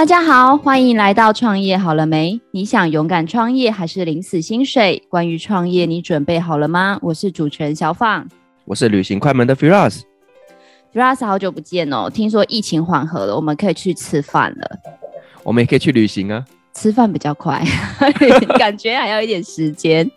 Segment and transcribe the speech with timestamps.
[0.00, 2.40] 大家好，欢迎来到创业好了没？
[2.52, 5.04] 你想勇敢创业还是领死薪水？
[5.10, 6.98] 关于创业，你准备好了吗？
[7.02, 8.26] 我是主持人小放，
[8.64, 10.00] 我是旅行快门的 Firas。
[10.94, 14.70] Firas 好久不见哦，听说疫情缓和了，我们可以去吃饭了。
[15.42, 17.62] 我们也可以去旅行啊，吃饭比较快，
[18.58, 20.10] 感觉还要一点时间。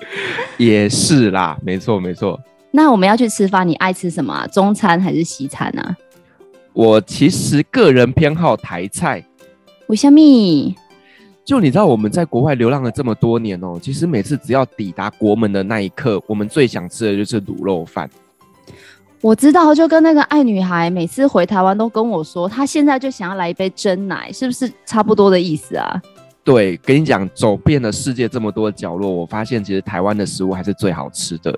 [0.55, 2.39] 也是啦，没错没错。
[2.72, 4.47] 那我们要去吃饭，你爱吃什么？
[4.47, 5.97] 中餐还是西餐啊？
[6.72, 9.22] 我其实个人偏好台菜。
[9.93, 10.75] 为什么？
[11.45, 18.09] 就你知道我们在国外流浪了这么多年哦，其实每次只要抵达国门的那一刻，我们最想吃的就是卤肉饭。
[19.21, 26.02] 我知道，就跟那个爱女孩每次回台湾都跟我说，她现在就想要来一杯真奶，是不是差不多的意思啊？
[26.44, 31.55] 对，跟你讲，走遍了世界这么多角落，我发现其实台湾的食物还是最好吃的。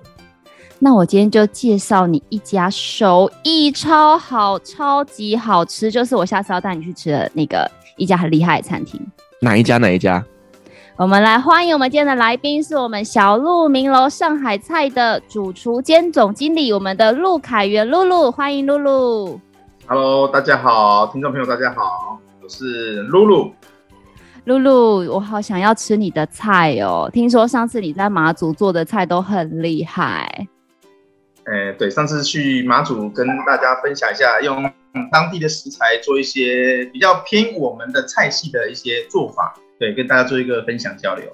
[0.77, 7.65] 那我今天就介绍你一家手艺超好、超级好吃，就是我下次要带你去吃的那个。
[7.97, 8.99] 一家很厉害的餐厅，
[9.41, 9.77] 哪一家？
[9.77, 10.23] 哪一家？
[10.97, 19.39] 我们来欢迎我们今天的来宾，是我们小鹿名楼上海菜的主厨兼总经理，我们的陆凯源露露，欢迎露露。
[19.87, 23.51] Hello，大家好，听众朋友大家好，我是露露。
[24.45, 30.47] 露露，我好想要吃你的菜哦，听说上次你在马祖做的菜都很厉害。
[31.45, 34.63] 哎，对，上次去马祖跟大家分享一下，用
[35.11, 41.25] 当地的食材做一些比较偏我们的菜系的一些做法，对，跟大家做一个分享交流。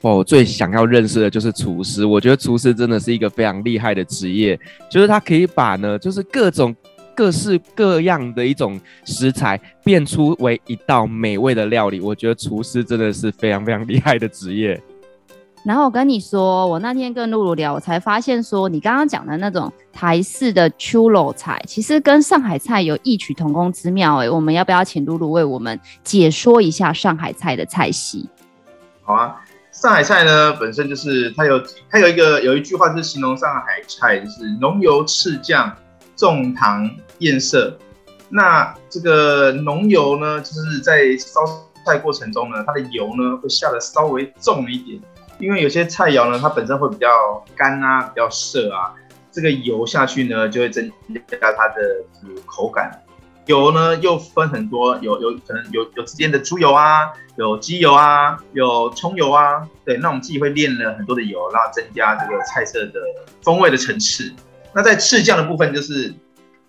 [0.00, 4.58] 哦，我最想要认识的就是厨师，我觉得厨师真的是一个非常厉害的职业，
[4.90, 6.74] 就是他可以把呢，就是各种
[7.14, 14.80] 各式各样的一种食材变出为一道美味的料理，我觉得厨师真的是非常非常厉害的职业。
[15.62, 24.16] 然后我跟你说，我那天跟露露聊，我才发现说，你刚刚讲的那种台式的秋楼菜，其实跟上海菜有异曲同工之妙。
[24.16, 28.26] 哎，我们要不要请露露为我们解说一下上海菜的菜系？
[29.02, 29.36] 好啊，
[29.70, 35.70] 上海菜呢，本身就是它有它有一个有一句话是形容上海菜，就是浓油赤酱
[36.16, 37.76] 重糖艳色。
[38.30, 41.40] 那这个浓油呢，就是在烧
[41.84, 44.98] 菜过程中呢，它的油呢会下的稍微重一点。
[45.40, 47.08] 因为有些菜肴呢，它本身会比较
[47.56, 48.94] 干啊，比较涩啊，
[49.32, 50.88] 这个油下去呢，就会增
[51.26, 51.82] 加它的
[52.46, 53.02] 口感。
[53.46, 63.00] 油呢又分很多，有有可能有有之间的猪油啊，有鸡油啊，有葱油啊，对，那我们自己会炼了很多的油，然后增加这个菜色的
[63.42, 64.32] 风味的层次。
[64.74, 66.14] 那在赤酱的部分就是。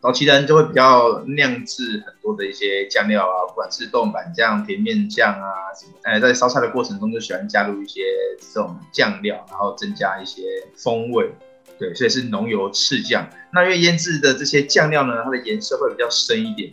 [0.01, 8.01] 早期的人就会比较酿制很多的一些酱料啊，不管是豆瓣酱、甜面酱啊什么，哎，在烧菜的过程中就喜欢加入一些
[8.39, 10.41] 这种酱料，然后增加一些
[10.75, 11.31] 风味。
[11.77, 13.27] 对，所以是浓油赤酱。
[13.53, 16.71] 那因为腌制的这些酱料呢，它的颜色会比较深一点。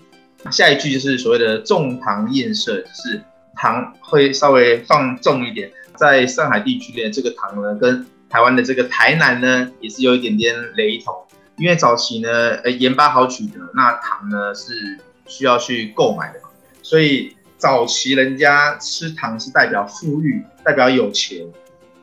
[0.50, 3.22] 下一句就是所谓的重糖艳色，就是
[3.54, 5.70] 糖会稍微放重一点。
[5.96, 11.14] 在上海地区的这个糖呢，跟台湾的这个台南呢，也是有一点点雷同。
[11.58, 12.30] 因为早期呢，
[12.64, 16.40] 呃，盐巴好取得，那糖呢是需要去购买的，
[16.82, 21.44] 所以早期人家吃糖是代表富裕，代表有钱。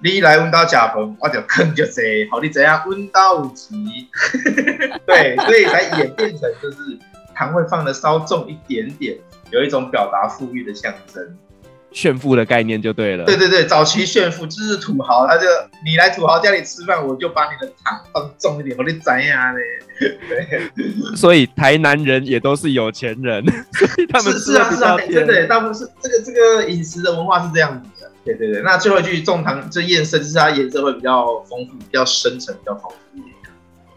[0.04, 4.08] 你来温到甲鹏，我就坑就贼，好，你怎样温刀无极？
[5.08, 6.78] 对，所以才演变成就是
[7.34, 9.18] 糖会放的稍重一点点，
[9.52, 11.38] 有一种表达富裕的象征。
[11.96, 13.24] 炫富的概念就对了。
[13.24, 15.48] 对对对，早期炫富就是土豪，他就
[15.86, 19.62] 你来土豪家里吃饭，我就把你的糖放重一点，我就宰呀嘞。
[19.98, 20.70] 对，
[21.16, 23.42] 所以台南人也都是有钱人，
[23.72, 28.12] 所以他们是是啊是啊，真的，大部分是这个这个饮食的文化是这样子的。
[28.26, 32.98] 对对对，那最后一句重糖这艳色，就是它颜色会比较丰富，比较深沉，比较丰富。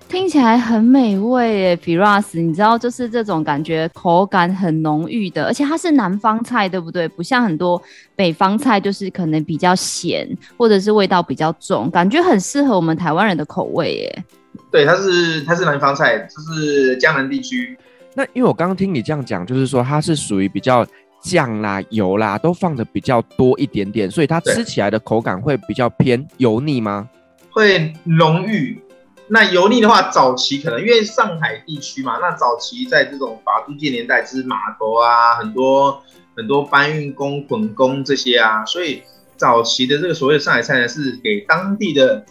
[0.09, 7.07] 听起来很美味耶，Firas，你知道就是这种感觉，口感很浓郁的，而且它是南方菜，对不对？
[7.07, 7.81] 不像很多
[8.17, 10.27] 北方菜，就是可能比较咸，
[10.57, 14.25] 或者是味道比较重，感觉很适合我们台湾人的口味耶。
[14.71, 17.77] 对，它是它是南方菜，就是江南地区。
[18.15, 20.87] 那因为我刚刚听你这样讲，就是说它是属于比较
[21.23, 27.09] 酱啦、油啦都放的比较多一点点，所以它吃起来的口感会比较偏油腻吗？
[27.51, 28.81] 会浓郁。
[29.31, 36.03] 那油腻的话，早期可能因为上海地区嘛，那早期在这种法租界年代，就是码头啊，很多
[36.35, 39.03] 很多搬运工、捆工这些啊，所以
[39.37, 42.25] 早期的这个所谓的上海菜呢，是给当地的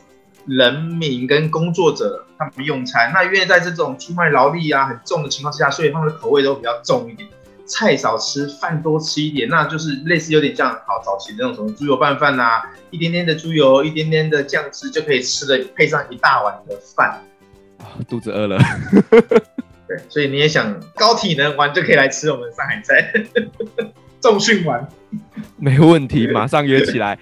[0.47, 3.11] 人民跟工作者他们用餐。
[3.13, 7.29] 那因为在这种出卖劳力啊很重的情况之下，所以他们的口味都比较重一点。
[7.68, 12.62] 菜少吃，饭多吃一点，那就是类似有点像好早期的那种什么猪油拌饭呐，
[12.92, 17.22] 一点点的猪油，一点点的酱汁就可以吃了配上一大碗的饭。
[18.08, 18.58] 肚子饿了。
[19.88, 23.14] 对，所以你也想高体能玩就可以来吃我们上海菜。
[24.19, 24.88] 重训完，
[25.58, 27.18] 没问题，马上约起来。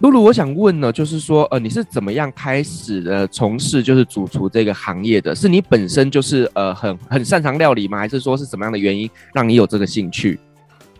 [0.00, 5.34] 露露，我想问呢，就是说，呃，你是怎么样开始的从事就是主厨这个行业的？
[5.34, 7.96] 是你本身就是呃很很擅长料理吗？
[7.96, 10.38] 还是说是什么样的原因让你有这个兴趣？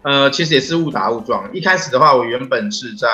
[0.01, 1.53] 呃，其实也是误打误撞。
[1.53, 3.09] 一开始的话，我原本是在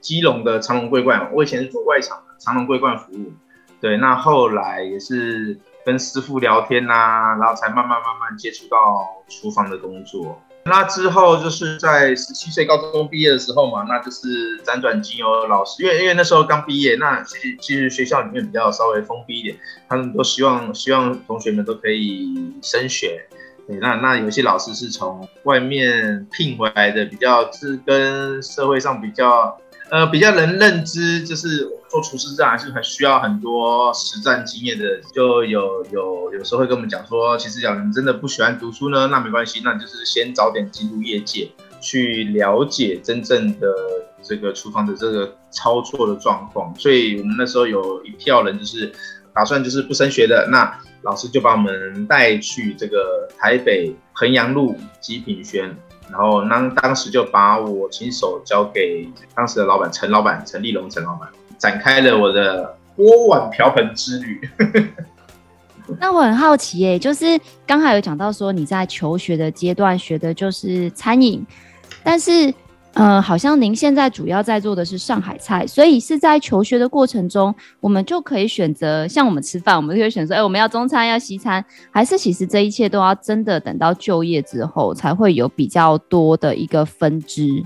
[0.00, 3.32] 基隆的长隆桂冠，我以前是做外场的长隆桂冠服务。
[3.80, 5.56] 对，那后来也是
[5.86, 10.40] 跟师傅聊天呐、然后才慢慢慢慢接触到厨房的工作。
[10.66, 19.56] 那之后就是在十七岁高中毕业的时候嘛，那就是辗转经由老师，因为因为那时候刚毕业，那其实其实学校里面比较稍微封闭一点，
[19.88, 23.26] 他们都希望希望同学们都可以升学。
[23.66, 29.58] 对，那那有些老师是从外面聘回来的，比较是跟社会上比较。
[29.90, 35.00] 呃，比较能认知，就是做厨师这样还是很需要很多实战经验的。
[35.12, 41.48] 就有有有时候会跟我们讲说，其实讲你真的不喜欢读书呢，那没关系，那就是先早点进入业界，
[41.80, 43.72] 去了解真正的
[44.24, 46.74] 这个厨房的这个操作的状况。
[46.76, 48.92] 所以我们那时候有一票人就是
[49.32, 55.72] 打算就是不升学的，那老师就把我们带去这个台北衡阳路极品轩。
[56.10, 61.28] 然后当当时就把我亲手交给当时的老板陈老板陈立龙陈老板，
[61.64, 64.38] 展开了我的锅碗瓢盆之旅。
[65.98, 71.42] 那我很好奇耶，就是刚才有讲到说你在求学的阶段学的就是餐饮，
[72.02, 72.52] 但是。
[72.96, 87.64] 嗯、呃，好像您现在主要在做的是上海菜，所以是在求学的过程中，我们就可以选择像我们吃饭，我们就可以选择，哎，我们要中餐要西餐，还是其实这一切都要真的等到就业之后才会有比较多的一个分支。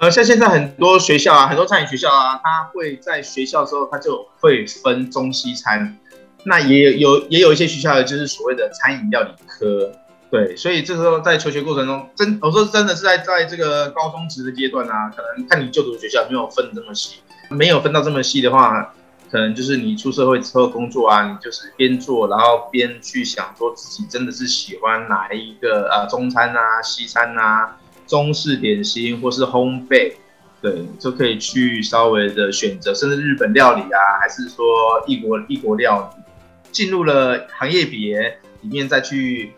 [0.00, 5.98] 呃，像现在很多学校啊，很多餐饮学校啊，他会在学校的时候他就会分中西餐，
[6.44, 9.92] 那也有也有一些学校就是所谓的餐饮料理科。
[10.30, 17.16] 对，所以这时候在求学过程中，真我说真的是在在这个高中职的阶段啊，可能看你就读的学校没有分这么细，
[17.50, 18.94] 没有分到这么细的话，
[19.30, 27.76] 可能就是你出社会之后工作啊，你就是边做，然后边去想说自己真的是喜欢哪一个啊，中餐啊、西餐啊、
[28.10, 30.12] 中式点心或是烘焙，
[30.60, 34.64] 对，就可以去稍微的选择，甚至日本料理啊，还是说
[35.06, 36.22] 异国异国料理，
[36.70, 39.52] 进入了行业别里面再去。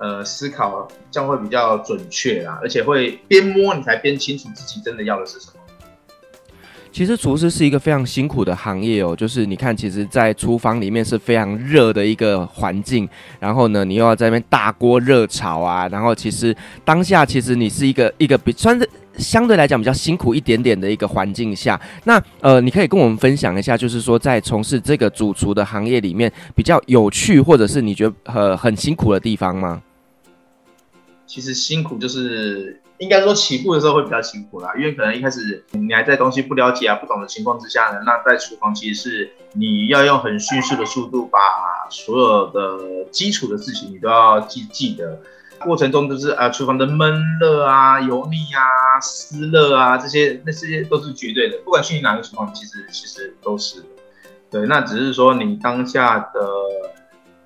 [0.00, 5.54] 呃，思考将会比较准确啦，而且会边摸你才边清楚自己真的要的是什么。
[6.90, 13.08] 其实厨师是一个非常辛苦的行业哦，就是你看，其实，在厨房里面是非常热的一个环境，
[13.38, 16.54] 然后呢，你又要在那边大锅热炒啊，然后其实
[16.84, 29.82] 当下其实你是一个一个比算是相对来讲比较辛苦一点点的一个环境下，那呃，你可以跟我们分享一下，就是说在从事这个主厨的行业里面比较有趣，或者是你觉得呃很辛苦的地方吗？
[31.26, 41.38] 其实辛苦就是应该说起步的时候会比较辛苦啦，因为可能一开始你还在东西不了解啊、不懂的情况之下呢，那在厨房其实是你要用很迅速的速度把
[41.90, 45.20] 所有的基础的事情你都要记记得。
[45.64, 53.84] 过程中就是啊，厨房的闷热啊、油腻啊、湿热啊这些，那这些都是绝对的，不管去哪个厨房，其实其实都是。
[54.50, 56.40] 对，那只是说你当下的。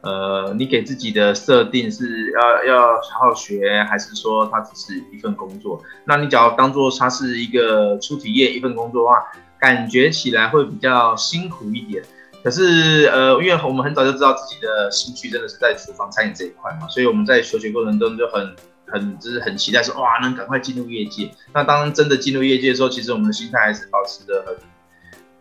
[0.03, 5.81] 呃，你给自己的设定是要要好好学，还是说它只是一份工作？
[6.05, 9.25] 那你只要当做它是一个初体验一份工作的话，
[9.61, 12.03] 感觉起来会比较辛苦一点。
[12.43, 18.57] 可是呃，因为我们很早就知道自己的兴趣真的是在厨房餐饮这一块嘛，所以我们在求学过程中就很
[18.87, 21.31] 很就是很期待说哇，能赶快进入业界。
[21.55, 24.57] 那当真的进入业界的时候，其实我们的心态还是保持的很。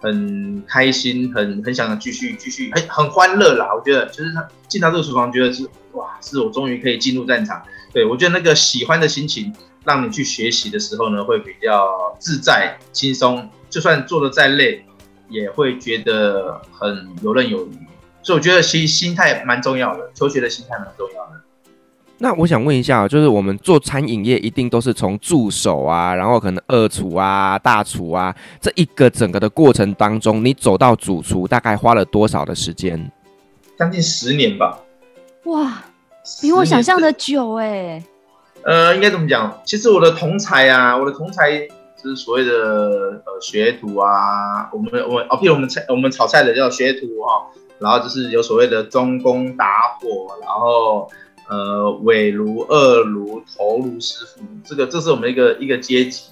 [0.01, 3.70] 很开心，很很想继续继续，很很欢乐啦。
[3.74, 7.62] 我觉得就是他进到这个厨房，觉得是哇，是我终于可以进入战场。
[7.93, 9.53] 对，我觉得那个喜欢的心情，
[9.86, 13.48] 让你去学习的时候呢，会比较自在轻松。
[13.70, 14.84] 就算做的再累，
[15.29, 17.72] 也会觉得很游刃有余。
[18.24, 21.41] 所以我觉得其实心态蛮重要的，求学的心态蛮重要的。
[22.23, 33.11] 那我想问一下，就是我们做餐饮业一定都是从助手啊，然后可能二厨啊、大厨啊，这一个整个的过程当中，你走到主厨大概花了多少的时间？
[33.75, 34.77] 将近十年吧。
[35.45, 35.83] 哇，
[36.39, 38.03] 比我想象的久哎、欸。
[38.65, 39.59] 呃，应该怎么讲？
[39.65, 42.51] 其实我的同才啊，我的同才就是所谓的
[43.25, 47.47] 呃学徒啊，我们我们哦，譬如我们菜我们炒菜的叫学徒哈，
[47.79, 51.09] 然后就是有所谓的中工打火，然后。
[51.51, 56.24] 呃，尾炉、二炉、头炉师傅，这个这是我们一个一个阶级。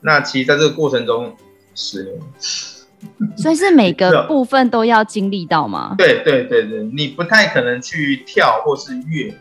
[0.00, 1.36] 那其实在这个过程中，
[1.74, 2.20] 十年，
[3.36, 5.96] 所以是每个部分都要经历到吗？
[5.98, 9.36] 对对对对，你不太可能去跳或是越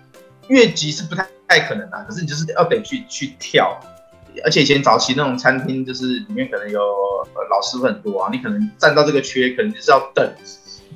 [0.48, 3.79] 越级是不太太可能啊，可是你就是要得去去跳。
[4.43, 10.27] 而且以前早期那种餐厅，就是里面可能有呃老师傅很多啊，你可能站到这个缺，可能就是要等，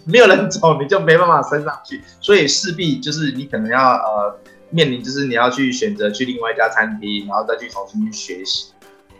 [0.05, 8.73] 没有人走，你就没办法升上去，所以势必就是你可能要呃面临，就是你要去选择去另外一家餐厅，然后再去重新去学习，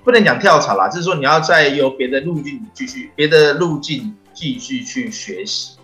[0.03, 5.77] 不能讲跳槽啦，就是说你要再由别的路径继续，别的路径继续去学习，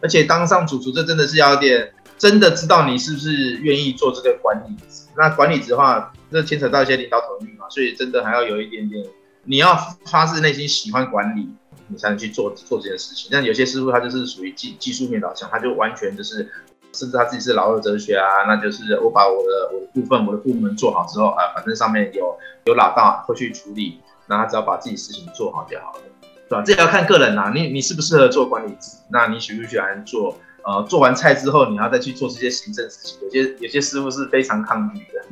[0.00, 6.12] 而且当上主厨，这真的是要点真的知道你是不是愿意做这个管理职，那管理职的话。
[6.32, 9.04] 这牵扯到一些领导统御嘛，所以真的还要有一点点，
[9.44, 11.48] 你要发自内心喜欢管理，
[11.96, 13.28] 才能去做做这件事情。
[13.30, 16.48] 但有些师傅他就是属于技技术面导向，他就完全就是，
[16.92, 26.02] 甚至他自己是老二哲学啊，那就是我把我的我的部分我的部门做好之后啊，反正上面有有老大会去处理，那他只要把自己事情做好就好了，
[26.48, 26.62] 对吧？
[26.64, 28.76] 这也要看个人呐，你你适不适合做管理，
[29.10, 30.36] 那你喜不喜欢做？
[30.66, 35.22] 呃，做完菜之后你要再去做这些行政事情，有些有些师傅是非常抗拒的。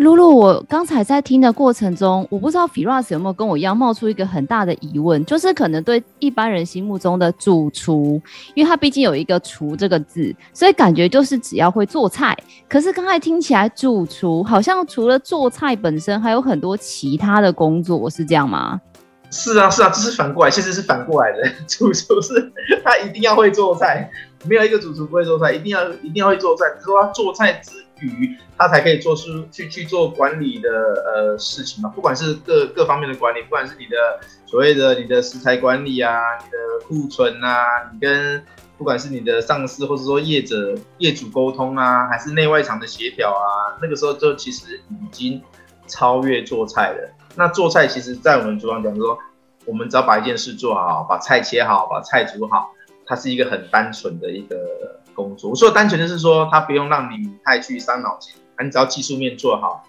[0.00, 8.18] 露露，我刚才在听的过程中，我不知道 Firas 有没有跟我一样冒出一个很大的疑问，就是可能对一般人心目中的主厨，
[8.54, 12.34] 因为他毕竟有一个“厨”这个字，所以感觉就是只要会做菜。
[12.66, 18.80] 可是刚才听起来，主厨好像除了做菜本身，还有很多其他的工作，是这样吗？
[19.30, 21.46] 是啊，是啊，这是反过来，其实是反过来的。
[21.68, 22.50] 主厨是
[22.82, 24.10] 他一定要会做菜，
[24.46, 27.72] 没有一个主厨不会做菜，一定要一定要会做菜，只是说他做菜之
[28.06, 38.42] 余，他才可以做出去去做管理的呃事情嘛，不管是各各方面的管理，不管是你的所谓的你的食材管理啊，你的库存啊，你跟
[38.78, 45.42] 不管是你的上司或者说业者业主沟通啊，还是内外场的协调啊，那个时候就其实已经
[45.86, 47.10] 超越做菜了。
[47.36, 49.18] 那做菜其实，在我们厨房讲说，
[49.64, 52.72] 我们只要把一件事做好，把菜切好，把菜煮好，
[53.06, 54.56] 它是一个很单纯的一个。
[55.22, 59.84] 我说的单纯就是说，他不用让你太去伤脑筋，你只要技术面做好。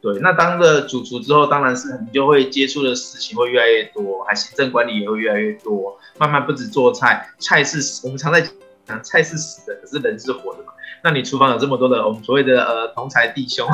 [0.00, 5.98] 对，那当了主厨之后，当然是你就会接触的事情会越来越多，还行政管理也会越来越多。
[6.18, 8.46] 慢慢不止做菜，菜是我们常在
[8.86, 10.72] 讲，菜是死的，可是人是活的嘛。
[11.02, 13.66] 那你厨房有这么多的我们所谓的呃同才弟兄。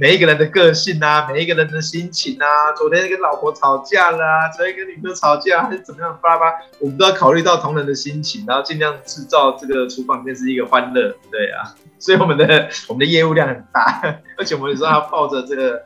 [0.00, 14.00] 每一个人的个性啊，每一个人的心情啊，昨天跟老婆吵架了啊，昨天跟女朋友吵架还是怎么样，巴拉巴，我们都要考虑到同仁的心情，然后尽量制造这个厨房里面是一个欢乐，对啊， 所以我们的我们的业务量很大，
[14.38, 15.82] 而且我们有时候要抱着这个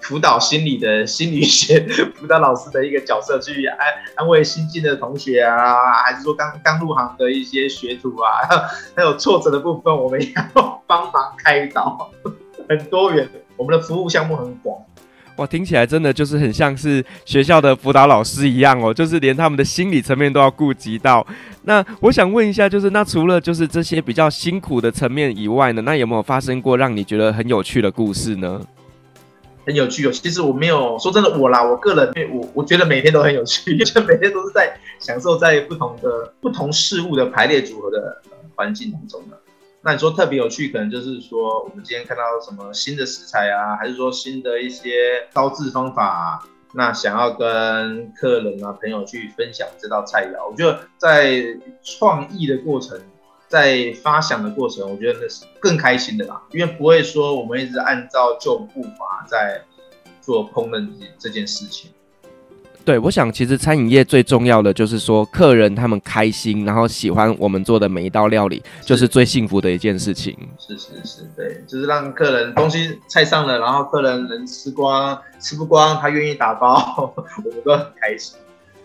[0.00, 1.80] 辅导心理的心理学
[2.14, 3.78] 辅导老师的一个角色去安
[4.16, 12.10] 安慰新进的同学啊，还是说刚刚入行的一些学徒啊， 还有挫折的部分，我们要帮忙开导，
[12.68, 13.28] 很多元。
[13.56, 14.78] 我们的服务项目很广，
[15.36, 21.26] 哇，听起来真的就是很像是学校的辅导老师一样哦，就是连他们的心理层面都要顾及到。
[21.62, 28.60] 那我想问一下，就是那除了就是这些比较辛苦的层面以外呢，那有没有发生过让你觉得很有趣的故事呢？
[29.64, 38.20] 很有趣哦，其实我没有说真的，我啦，我个人，我我觉得每天都很有趣， 因为每天都是在享受在不同的不同事物的排列组合的
[38.54, 39.36] 环境当中的。
[39.86, 46.42] 那你说特别有趣，可能就是说我们今天看到什么新的食材啊，还是说新的一些烧制方法啊，
[46.74, 51.40] 那想要跟客人啊朋友去分享这道菜肴，我觉得在
[51.84, 53.00] 创意的过程，
[53.46, 59.62] 在发想的过程，我觉得那是更开心的啦，因为不会说我们一直按照旧步伐在
[60.20, 61.92] 做烹饪这件事情。
[62.86, 70.38] 对，我想其实餐饮业最重要的就是说，客人他们开心，然后喜欢我们做的每一道料理，就是最幸福的一件事情。
[70.56, 78.38] 是是是，对，就是让客人东西菜上了，然后客人能吃光，吃不光他愿意打包， 我们都很开心。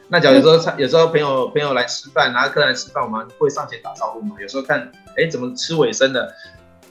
[0.08, 4.36] 那假如有有时候朋友朋友来吃饭，然后客人来吃饭，我们会上前打招呼嘛？
[4.41, 6.34] 有时候看，哎，怎么吃尾声的？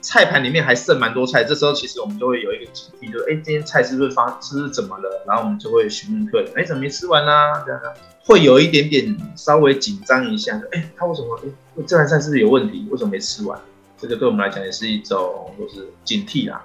[0.00, 5.25] 菜盘里面还剩蛮多菜，这时候其实我们就会有一个警惕，就是哎，今天菜是不是发，是不是怎么了？
[5.26, 7.30] 然后我们就会询问客人，哎，怎么没吃完呢？
[7.66, 7.80] 这样，
[8.25, 11.38] 会有一点点稍微紧张一下，哎，他为什么？
[11.45, 12.87] 哎，这盘菜是不是有问题？
[12.90, 13.59] 为什么没吃完？
[13.99, 16.64] 这个对我们来讲也是一种就是警惕啦。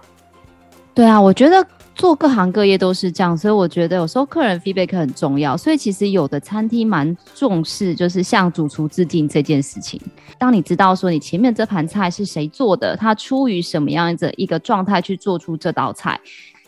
[0.94, 1.66] 对啊，我觉得。
[1.96, 5.56] 做各行各业都是这样，所以我觉得有时候客人 feedback 很重要。
[5.56, 10.00] 所以其实有的餐厅蛮重视，就是向主厨致敬这件事情。
[10.38, 16.20] 当你知道说你前面这盘菜是谁做的，他出于什么样的一个状态去做出这道菜，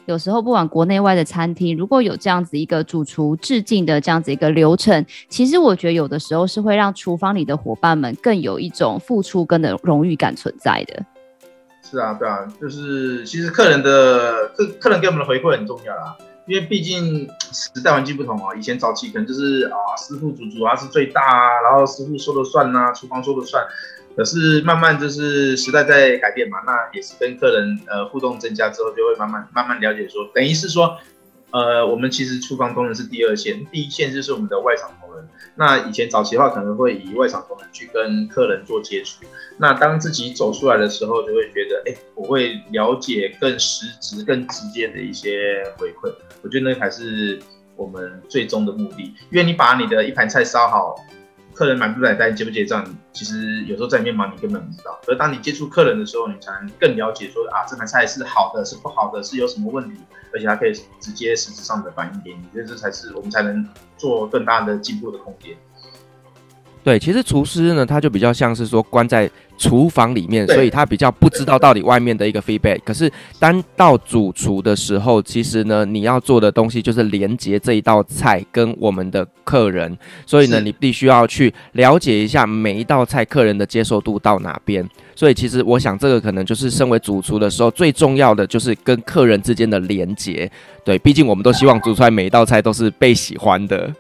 [0.06, 11.06] 有时候不管国内外的餐厅，如果有这样子一个主厨致敬的这样子一个流程，其实我觉得有的时候是会让厨房里的伙伴们更有一种付出跟的荣誉感存在的。
[11.90, 16.18] 是啊，对啊，就是其实客人的客客人给我们的回馈很重要啦。
[16.46, 23.66] 因为毕竟时代环境不同哦，以前早期可能就是啊师傅主主啊是最大啊，然后师傅说了算呐、厨房说了算。
[24.16, 30.98] 可是慢慢就是时代在改变嘛，那也是跟客人呃互动增加之后，就会慢慢慢慢了解说，等于是说，
[31.52, 35.28] 呃，我们其实厨房工人是第二线，第一线就是我们的外场工人。
[35.56, 39.24] 那以前早期的话，可能会以外场工人去跟客人做接触。
[39.58, 46.14] 那当自己走出来的时候，就会觉得，哎，我会了解更实质、更直接的一些回馈。
[46.44, 47.40] 我觉得那才是
[47.76, 50.96] 我们最终的目的，因为你把你的一盘菜烧好。
[51.58, 55.00] 客人买不买单，结不结账，其实有时候在面忙，你根本不知道。
[55.08, 60.00] 而当你接触客人的时候，你才能更了解说啊，这盘菜是好的，是不好的，是有什么问题，
[60.32, 62.42] 而且它可以直接实质上的反映给你。
[62.54, 65.58] 所以这才是我们才能做更大的进步的空间。
[66.84, 72.80] 对，其实厨师呢，他就比较像是说关在厨房里面，所以他比较不知道到底外面的一个 feedback。
[72.86, 84.88] 可是当到主厨的时候，其实呢，你要做的东西就是连接这一道菜跟我们的客人，所以呢，你必须要去了解一下每一道菜客人的接受度到哪边。
[85.16, 90.50] 所以其实我想，这个可能就是身为主厨的时候最重要的，就是跟客人之间的连接。
[90.86, 93.92] 对，毕竟我们都希望煮出来每一道菜都是被喜欢的。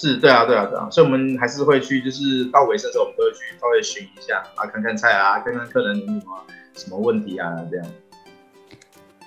[0.00, 7.86] 是对啊，对啊，对啊，所以我们还是会去，就是到尾声的时候，我们都会去稍微巡一下啊，看看菜啊，看看客人有什么什么问题啊，这样。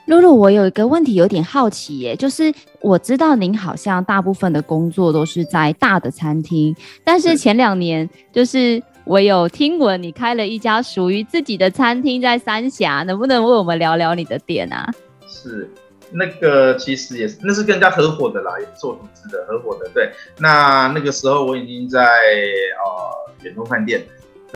[0.06, 6.74] 露露，我有一个问题有点好奇耶，就是我知道您好像大部分的工作都是在大的餐厅，
[7.04, 14.90] 但是前两年就是我有听闻你开了一家属于自己的餐厅在三峡，能不能为我们聊聊你的店啊？
[15.28, 15.70] 是。
[16.14, 19.90] 那个其实也是，那是跟人家合伙的啦，也做投资的合伙的。
[19.94, 24.06] 对，那那个时候我已经在呃远东饭店，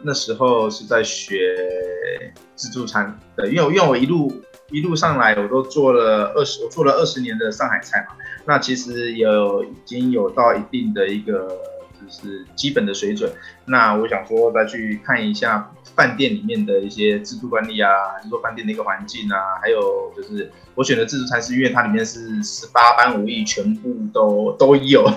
[0.03, 3.17] 那时候是在学自助餐。
[3.35, 4.31] 对，因为因为我一路
[4.69, 8.15] 一路上来，我都做了二十，我做了二十年的上海菜嘛。
[8.45, 11.47] 那其实有已经有到一定的一个
[11.93, 13.31] 就是基本的水准。
[13.65, 15.71] 那我想说再去看一下。
[15.95, 25.09] 饭店里面的一些制度管理啊，还是说饭店的一个环境啊，还有就是我选的自助餐是因为它里面是十八般武艺全部都 都有。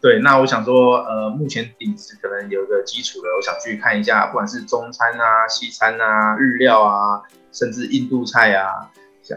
[0.00, 8.90] 对，那我想说，呃，目前底子可能有一个基础的，我想去看一下，不管是中餐啊、西餐啊、日料啊，甚至印度菜啊，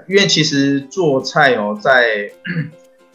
[0.10, 2.30] 因为其实做菜哦，在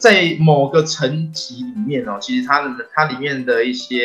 [0.03, 4.01] 在某个层级里面哦，其实它的它里面的一些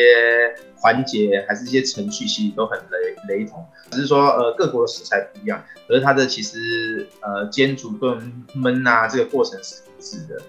[0.77, 8.17] 环节还是一些程序，其实都很雷雷同，只是说呃各国的食材不一样，可是它的其实呃煎煮炖
[8.55, 10.41] 焖啊这个过程是一致的，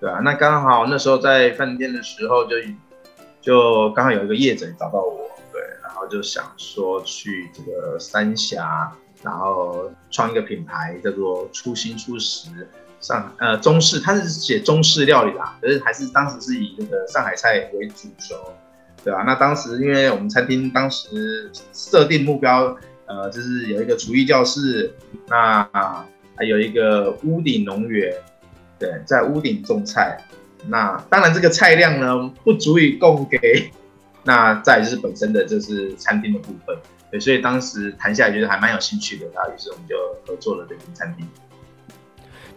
[0.00, 2.56] 对啊，那刚好那时候在饭店的时候就
[3.42, 8.90] 就刚好有一个业者找到我，对，然后就想说去这个三峡，
[9.22, 12.66] 然后创一个品牌叫做初心初食。
[13.00, 18.52] 上呃中式，他是写中式料理啦，可是还是当时是以那个上海菜为主轴，
[19.04, 19.22] 对吧？
[19.26, 24.92] 那当时因为我们餐厅当时设定目标，呃，就是有一个厨艺教室，
[25.28, 25.62] 那
[26.34, 28.12] 还有一个屋顶农园，
[28.78, 30.18] 对，在屋顶种菜。
[30.68, 33.70] 那当然这个菜量呢不足以供给，
[34.24, 36.76] 那再就是本身的就是餐厅的部分，
[37.10, 41.24] 对，所以当时谈下来觉得还蛮有兴趣的，那于是我们就合作了这间餐厅。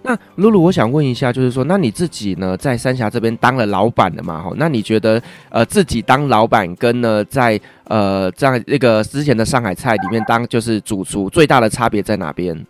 [0.01, 4.41] 那露露，我想问一下，就是说，那你自己呢，在三峡这边当了老板的嘛？
[4.41, 12.65] 哈，那你觉得，呃，自己当老板跟呢，在呃这样一个之前的上海菜里面当就是主厨，最大的差别在哪边？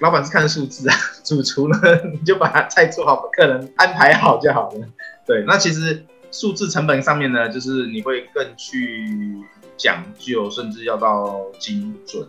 [0.00, 1.78] 老板是看数字啊，主厨呢，
[2.12, 4.88] 你就把菜做好，客人安排好就好了。
[5.24, 9.08] 对，那其实数字成本上面呢，就是你会更去
[9.76, 12.26] 讲究，甚至要到精准。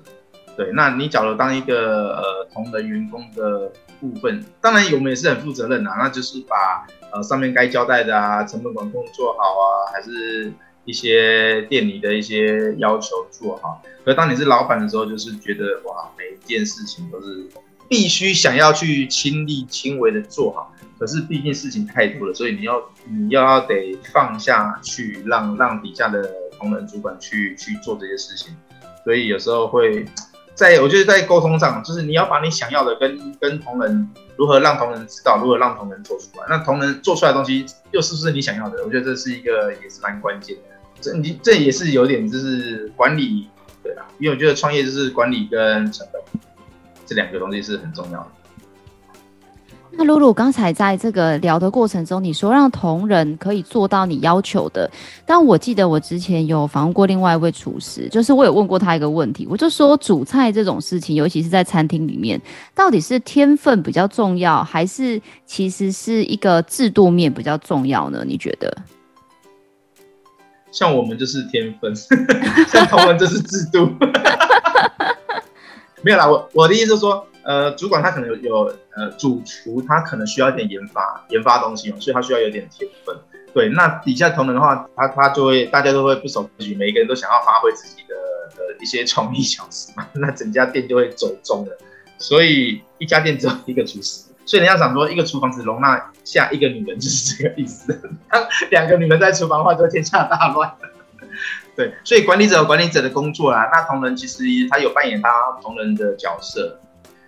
[0.55, 10.53] 对，那你假如当一个呃同仁员工的部分，当然我们也是很负责任呐，那就是把呃上面该交代的啊，成本管控做好啊，还是
[10.85, 13.83] 一些店里的一些要求做好。
[14.05, 17.45] 可当你是老板的时候，就是觉得哇，每一件事情都是
[17.89, 20.73] 必须想要去亲力亲为的做好。
[20.97, 28.55] 可是毕竟事情太多了，所以你要你要得放下去，让让底下的同仁主管去去做这些事情。
[29.03, 30.05] 所以有时候会。
[30.55, 36.45] 在我觉得在沟通上，就是你要把你想要的跟跟同仁如何让同仁知道，如何让同仁做出来。
[36.49, 38.83] 那同仁做出来的东西又是不是你想要的？
[38.85, 40.61] 我觉得这是一个也是蛮关键的。
[41.01, 43.49] 这你这也是有点就是管理，
[43.83, 46.21] 对啊，因为我觉得创业就是管理跟成本
[47.05, 48.27] 这两个东西是很重要的。
[49.97, 54.91] 那露露刚才在这个聊的过程中，你说让同仁可以做到你要求的，
[55.25, 62.41] 但我记得我之前有访问过另外一位厨师，就是我有问过他一个问题，我就说煮菜这种事情，尤其是在餐厅里面，
[62.73, 68.25] 到底是天分比较重要，还是其实是一个制度面比较重要呢？
[68.27, 68.75] 你觉得？
[70.71, 71.95] 像我们就是天分，
[72.67, 73.89] 像他们就是制度。
[76.03, 77.25] 没有啦，我我的意思是说。
[77.45, 83.15] 呃，主管他可能有有呃，主厨他可能需要一点研发研发东西嘛，所以他需要有点天分。
[83.53, 88.15] 对，那底下同仁的话，他他就会大家都会不守规矩，每一个人都想要发挥自己的
[88.57, 91.77] 呃一些创意小吃嘛， 那整家店就会走钟了。
[92.17, 98.01] 所以一家店只有一个厨师，所以人家想说一个厨房只容纳下一个女人就是这个意思。
[98.71, 100.73] 两个女人在厨房的话，就天下大乱。
[101.75, 105.29] 对，所以管理者有管理者的工作啦，那同仁其实他有扮演他
[105.61, 106.79] 同仁的角色。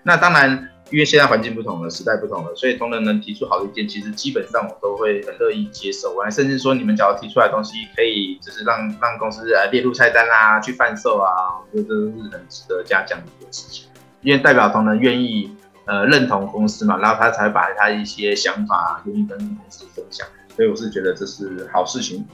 [0.08, 6.14] 那当然，因为现在环境不同了，时代不同了，所以同仁能提出好的意见，其实基本上我都会很乐意接受。
[6.16, 13.90] 我甚至说，你们只要提出来东西，可以就是让让公司来列入菜单啊，去贩售啊，我觉得这都是很值得嘉奖的一个事情。
[14.22, 22.26] 因为代表同仁愿意呃认同公司嘛，然后他才把他一些想法愿意跟公司分享，所以我是觉得这是好事情。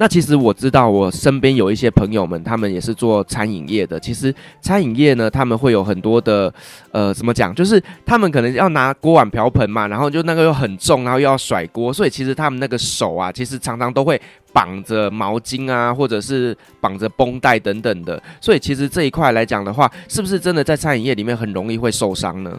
[0.00, 4.00] 那其实我知道，我身边有一些朋友们，他们也是做餐饮业的。
[4.00, 6.50] 其实餐饮业呢，他们会有很多的，
[6.90, 7.54] 呃，怎么讲？
[7.54, 14.18] 就是他们可能要拿锅碗瓢盆嘛，然后就那个又很重，然后又要甩锅，所以其实他们那个手啊，其实常常都会
[14.54, 18.18] 绑着毛巾啊，或者是绑着绷带等等的。
[18.40, 22.58] 所以其实这一块来讲的话，是不是真的在餐饮业里面很容易会受伤呢？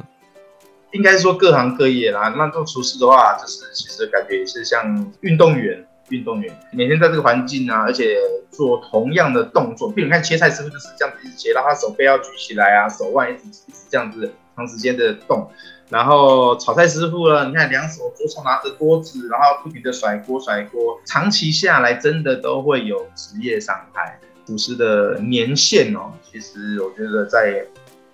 [0.92, 2.32] 应该说各行各业啦。
[2.38, 5.84] 那做厨师的话，就是其实感觉也是像运动员。
[6.12, 8.18] 运动员每天在这个环境啊，而且
[8.52, 15.50] 做同样的动作，比如看切菜师傅就是这样子一直切，然后他手背要举起来啊，手腕一直一直这样子长时间的动。
[15.90, 24.20] 然后炒菜师傅呢，你看两手左手拿着锅子，然后不停的甩锅甩锅，长期下来真的都会有职业伤害。
[24.46, 27.66] 厨师的年限哦，其实我觉得在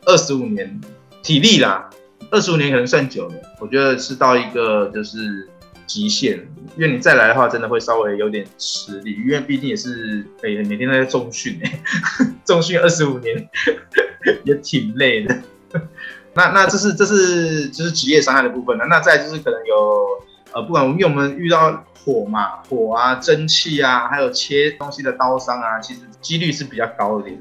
[0.06, 0.80] 二十五年
[1.24, 1.90] 体力啦，
[2.32, 5.50] 二十五年可能算久了，我觉得是到一个就是。
[5.88, 6.38] 极限，
[6.76, 11.80] 因为你再来的话，真的会稍微有点吃力，因为毕竟也是每每天都在重训哎，
[12.46, 13.50] 重训二十五年
[14.44, 15.36] 也挺累的。
[16.36, 18.86] 那那这是这是就是职业伤害的部分了。
[18.86, 20.06] 那再就是可能有
[20.54, 27.40] 呃，不管因为我们遇到火嘛，火啊、蒸汽啊，还有切东西的刀伤啊，其实几率是比较高一点。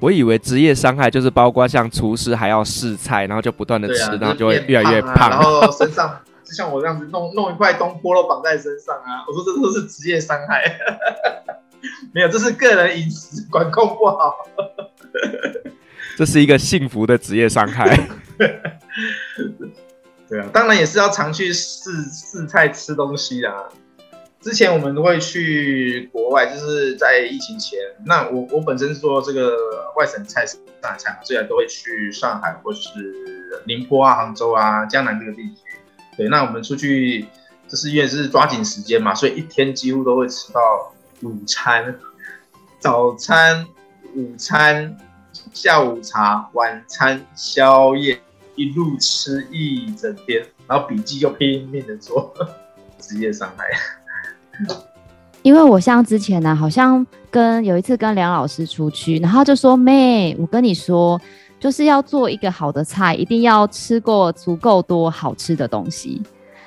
[0.00, 6.20] 我以为职业伤害就是包括像厨师还要试菜，然后就不断的吃，啊、然后就会越来越胖，啊，然后 身上。
[6.48, 10.64] 就像我这样子弄弄一块东坡肉绑在身上啊，我说这都是职业伤害，
[12.14, 14.46] 没有，这是个人饮食管控不好，
[16.16, 17.94] 这是一个幸福的职业伤害。
[20.26, 23.68] 对啊，当然也是要常去试试菜吃东西啦。
[24.40, 29.54] 之前我们都会去国外，就是在疫情前，那我我本身做这个
[29.96, 32.88] 外省菜上海菜，虽然都会去上海或是
[33.66, 35.60] 宁波啊、杭州啊、江南这个地区。
[36.18, 37.24] 对，那我们出去
[37.68, 40.60] 就是因为是抓紧时间嘛，所以一天几乎都会吃到
[41.22, 41.94] 午餐、
[42.80, 43.64] 早餐、
[44.16, 44.96] 午餐、
[45.52, 48.20] 下午茶、晚餐、宵夜，
[48.56, 52.34] 一路吃一整天，然后笔记又拼命的做，
[52.98, 53.64] 职业伤害。
[55.42, 61.20] 因为我像之前呢、好像跟有一次跟梁老师出去，然后就说妹，我跟你说。
[61.60, 66.22] 就是要做一个好的菜，一定要吃过足够多好吃的东西。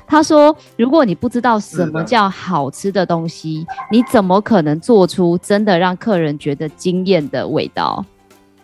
[0.05, 8.05] 他说，如果你不知道什么叫好吃的东西，你怎么可能做出真的让客人觉得惊艳的味道？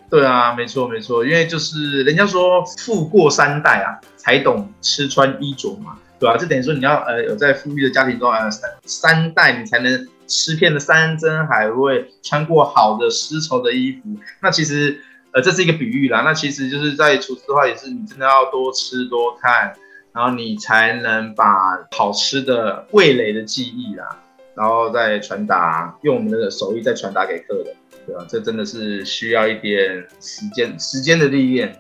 [0.10, 6.38] 对啊，没错没错，因为就是人家说富过三代啊，才懂吃穿衣着嘛，对吧、啊？
[6.38, 14.02] 这等于说你要呃有在富裕的家庭中啊，三三代你才能吃遍的山珍海味，穿过好的丝绸的衣服。
[14.42, 15.02] 那其实。
[15.34, 19.74] 呃，这是一个比喻啦，那其实就是在厨师的话，也是你真的要多吃多看，
[20.14, 24.08] 然后你才能把好吃的味蕾的记忆啦，
[24.56, 27.66] 然后再传达，用我们的手艺再传达给客人，
[28.08, 28.26] 对吧？
[28.28, 31.76] 这真的是需要一点时间时间的历练。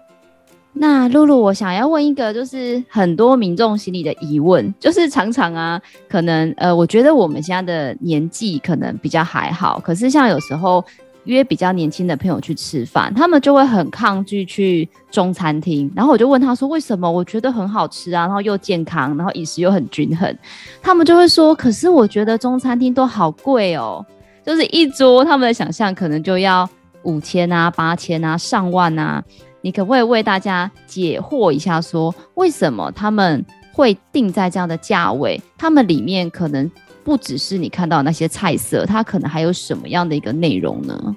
[0.73, 10.85] 那露露，我想要问一个，就是很多民众心里的疑问，就是常常啊，可能呃，我觉得我们现在的年纪可能比较还好，可是像有时候。
[11.27, 15.91] 约比较年轻的朋友去吃饭，他们就会很抗拒去中餐厅。
[15.95, 20.35] 然后我就问他说：“为什么？”我觉得很好吃啊，然后又健康，然后饮食又很均衡。
[20.81, 24.03] 他们就会说：“可是我觉得中餐厅都好贵哦，
[24.43, 26.67] 就是一桌他们的想象可能就要
[27.03, 29.23] 五千啊、八千啊、上万啊。”
[29.61, 35.41] 你可不可以为大家解惑一下说，说为什么他们会定在这样的价位？
[35.57, 36.71] 他们里面可能
[37.07, 41.15] 不只是你看到那些菜色，它可能还有什么样的一个内容呢？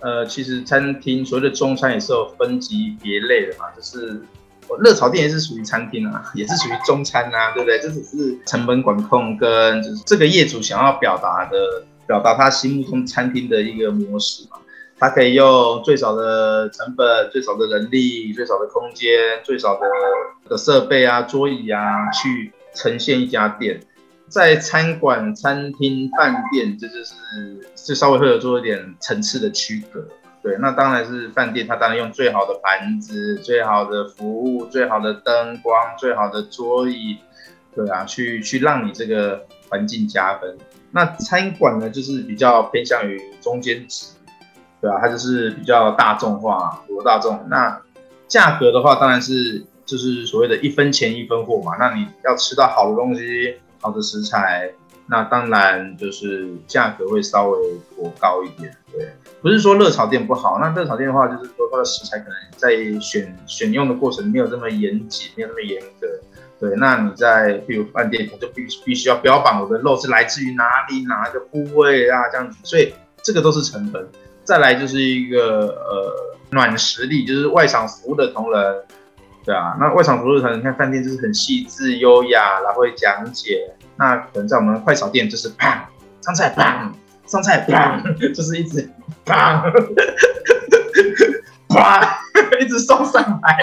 [0.00, 4.20] 呃，其实餐厅所谓的中餐也是有分级别类的嘛，就是
[4.68, 7.78] 我热炒店也是属于餐厅啊， 也是属于中餐啊， 对不对？
[7.78, 11.56] 这只是成本管控跟就是这个业主想要表达的，
[12.06, 14.58] 表达他心目中餐厅的一个模式嘛。
[14.98, 19.86] 他可以用最少的成本、最少的人力、最少的空间、最少的
[20.50, 23.80] 的设备啊、桌椅啊，去呈现一家店。
[24.30, 27.14] 在餐馆、餐厅、饭店，这就是
[27.74, 30.06] 就稍微会有做一点层次的区隔。
[30.40, 37.18] 对，那当然是饭店，它当然用最好的盘子、最好的服务、最好的灯光、最好的桌椅，
[37.74, 40.56] 对啊，去去让你这个环境加分。
[40.92, 44.12] 那餐馆呢，就是比较偏向于中间值，
[44.80, 47.46] 对啊，它就是比较大众化，多大众。
[47.50, 47.82] 那
[48.28, 51.76] 价格的话，当然是就是所谓的一分钱一分货嘛。
[51.78, 53.56] 那你要吃到好的东西。
[53.80, 54.72] 好的食材，
[55.06, 57.58] 那当然就是价格会稍微
[57.96, 58.76] 过高一点。
[58.92, 59.08] 对，
[59.40, 66.06] 不是说热炒店不好，那热炒店的话，就是说它的食材可能在选选用的过程没有这么严谨，没有那么严格。
[66.58, 74.06] 对，那你在比如饭店，你就必必须要标榜我的肉是来自于哪里哪个部位啊，这样子，所以这个都是成本。
[74.44, 78.82] 再来就是一个呃暖实力，就是外场服务的同仁。
[79.44, 83.74] 对啊，那外场服务可能你看饭店就是很细致优雅，然后会讲解。
[83.96, 85.78] 那可能在我们快炒店就是砰
[86.22, 86.92] 上菜砰
[87.26, 88.02] 上菜砰，
[88.34, 88.88] 就是一直
[89.24, 89.62] 砰
[91.68, 92.18] 啪
[92.60, 93.58] 一直送上来。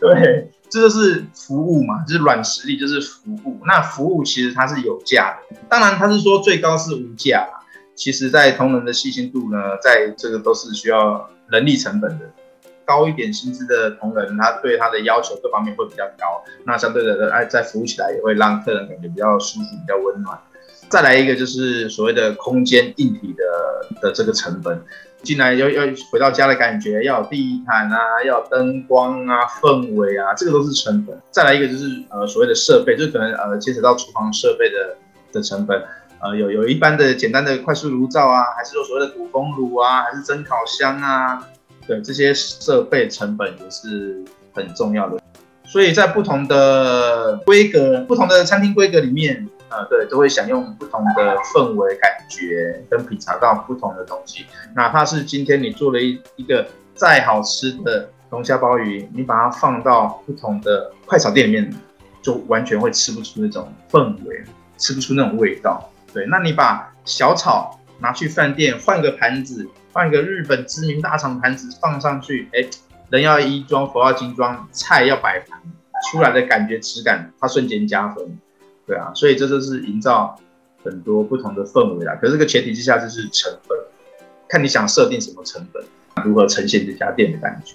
[0.00, 3.60] 对，这就是服务嘛，就是软实力，就是服务。
[3.66, 7.48] 那服务其实它是有价的，当然它是说最高是无价。
[7.94, 12.30] 其实，在同仁的细心度呢，在这个都是需要人力成本的。
[12.88, 20.38] 高一点薪资的同仁，他对他的要求各方面会比较高，那相对的，哎，在服务起来也会让客人感觉比较舒服、比较温暖。
[20.88, 24.82] 再来一个就是所谓的空间硬体的的这个成本，
[25.22, 31.20] 进来要要回到家的感觉，要有地毯啊，要有灯光啊，氛围啊，这个都是成本。
[31.30, 34.96] 再来一个就是呃所谓的设备，就可能呃牵扯到厨房设备的
[35.30, 35.84] 的成本，
[36.22, 41.46] 呃有有一般的简单的快速炉灶啊，还是说所谓的鼓风炉啊，还是蒸烤箱啊。
[41.88, 44.22] 对，这些设备成本也是
[44.52, 45.18] 很重要的，
[45.64, 54.44] 所以在不同的规格、不同的餐厅规格里面，呃，对，都会享用不同的氛围感觉，跟品尝到不同的东西。
[54.76, 61.74] 哪怕是今天你做了一一个再好吃的龙虾鲍鱼，你把它放到不同的快炒店里面，
[62.20, 64.44] 就完全会吃不出那种氛围，
[64.76, 65.90] 吃不出那种味道。
[66.12, 69.66] 对，那你把小炒拿去饭店换个盘子。
[69.98, 72.64] 换一个日本知名大厂盘子放上去，哎，
[73.10, 75.60] 人要衣装，佛要金装，菜要摆盘，
[76.08, 78.38] 出来的感觉质感，它瞬间加分，
[78.86, 80.38] 对啊，所以这就是营造
[80.84, 82.14] 很多不同的氛围啦。
[82.14, 83.76] 可是这个前提之下就是成本，
[84.48, 85.82] 看你想设定什么成本，
[86.24, 87.74] 如何呈现这家店的感觉。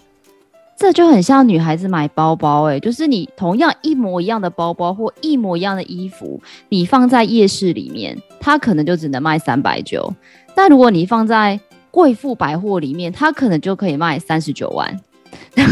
[0.77, 10.13] 这就很像女孩子买包包，哎，就是你同样一模一样的包包或一模一样的衣服，你放在夜市里面，它可能就只能卖三百九，
[10.55, 11.59] 但如果你放在
[11.93, 14.99] 贵妇百货里面，它可能就可以卖三十九万。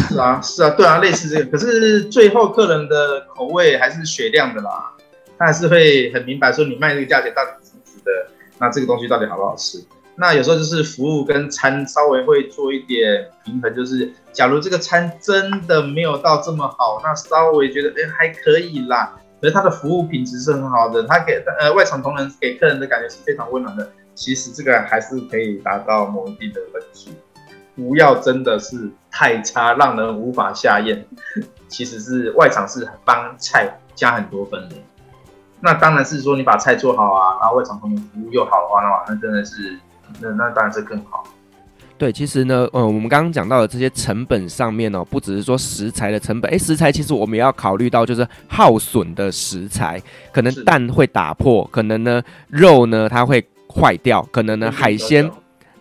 [0.08, 1.46] 是啊，是啊，对啊，类似这个。
[1.50, 4.92] 可是最后客人的口味还是雪亮的啦，
[5.36, 8.12] 他还是会很明白说你卖这个价钱到底值不值得，
[8.60, 9.84] 那这个东西到底好不好吃？
[10.16, 23.90] 那有时候就是服务跟餐稍微会做一点平衡，就是假如这个餐真的没有到这么好，那稍微觉得哎还可以啦，可是它的服务品质是很好的，他给呃外场同仁给客人的感觉是非常温暖的。
[24.22, 27.10] 其实这个还是可以达到某一定的分数，
[27.76, 31.04] 不要真的是太差，让人无法下咽。
[31.68, 34.76] 其实是外场是帮菜加很多分的，
[35.60, 39.76] 那当然是说你把菜做好啊，然后外场同仁服务又好的话，那那真的是
[40.20, 41.24] 那那当然是更好。
[41.98, 50.00] 对，其实呢，呃，我们刚刚讲到的这些成本上面哦，不只是说食材的成本，诶，食材其实我们也要考虑到就是耗损的食材，
[50.32, 53.44] 可能蛋会打破，可能呢肉呢它会。
[53.72, 55.32] 坏掉，可能呢海鲜，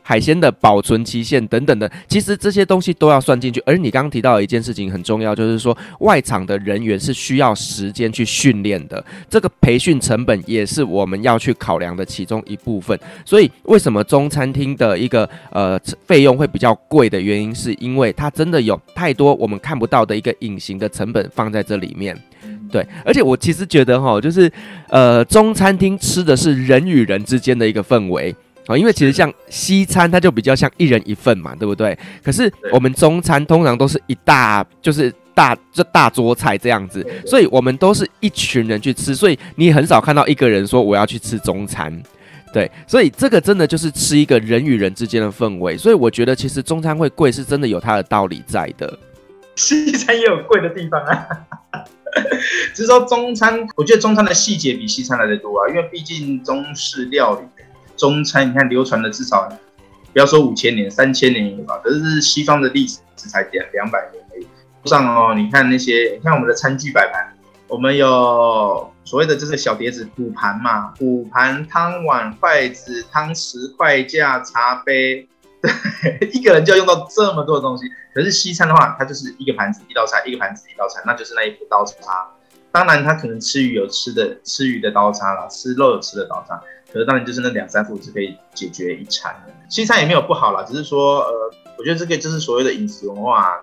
[0.02, 3.62] 海鲜的保存期限等等的，其实这些东西都要算进去。
[3.66, 12.98] 而你刚刚提到的一件事情很重要，就是说外场的人员是需要时间去训练的，这个培训成本也是我们要去考量的其中一部分。
[13.24, 22.18] 所以为什么中餐厅的一个呃费用会比较贵的原因，是因为它真的有太多我们看不到的一个隐形的成本放在这里面。
[22.70, 24.50] 对，而且我其实觉得哈，就是，
[24.88, 28.34] 呃，中餐厅吃的是人与人之间的一个氛围，
[28.68, 31.98] 哦，因为其实像西餐，它就比较像一人一份嘛，对不对？
[32.22, 41.92] 可是我们中餐通常都是一大，就是大这大桌菜这样子，所以我们都是一群人去吃，所以你很少看到一个人说我要去吃中餐，
[42.52, 48.96] 对，所以这个真的就是吃一个人与人之间的氛围，所以我觉得其实中餐会贵是真的有它的道理在的。
[49.60, 51.28] 西餐也有贵的地方啊，
[52.72, 57.46] 只是说中餐，我觉得中餐的细节比西餐来得多啊，因为毕竟中式料理。
[57.94, 59.46] 中餐你看流传了至少，
[60.14, 61.78] 不要说五千年，三千年有吧？
[61.84, 64.46] 可是西方的历史只才两两百年而已。
[64.88, 67.36] 上哦，你看那些，你看我们的餐具摆盘，
[67.68, 75.28] 我们有所谓的这个小碟子骨盘嘛，骨盘、汤碗、筷子、汤匙、筷架、茶杯，
[75.62, 77.84] 对， 一个人就要用到这么多的东西。
[78.14, 81.94] 可是西餐的话，它就是一个盘子一道菜，一个盘子一道菜，那就是那一副刀叉。
[82.72, 86.60] 当然，他可能吃鱼有吃的吃鱼的刀叉啦，吃肉有吃的刀叉。
[86.92, 89.52] 可是当然就是那两三副是可以解决一餐的。
[89.68, 91.32] 西餐也没有不好啦，只是说呃，
[91.78, 93.60] 我觉得这个就是所谓的饮食文化。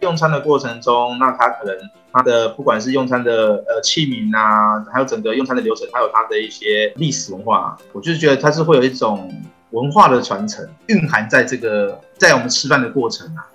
[0.00, 1.74] 用餐的过程中，那他可能
[2.12, 9.32] 他的不管是用餐的呃器皿啊，还有整个用餐的流程，还有他的一些历史文化，我就是觉得它是会有一种
[9.74, 13.46] 文化的传承蕴含在这个在我们吃饭的过程啊。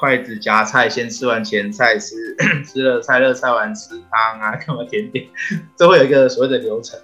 [0.00, 2.14] 筷子夹菜，先吃完前菜，吃
[2.64, 5.26] 吃了菜热菜完吃汤啊， 干嘛甜点，
[5.76, 6.96] 都会有一个所谓的流程。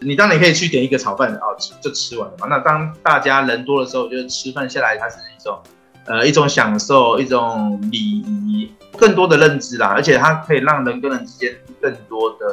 [0.00, 2.46] 你当然可以去点一个炒饭哦，就吃完了嘛。
[2.48, 5.60] 那当大家人多的时候，就是吃饭下来，它是一种，
[6.06, 9.88] 呃，一种享受，一种礼仪，更多的认知啦。
[9.88, 12.46] 而且它可以让人跟人之间更多的